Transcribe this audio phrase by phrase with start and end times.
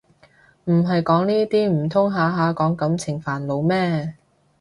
[0.63, 4.15] 唔係講呢啲唔通下下講感情煩惱咩